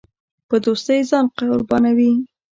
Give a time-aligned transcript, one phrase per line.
[0.47, 2.11] په دوستۍ ځان قربانوي.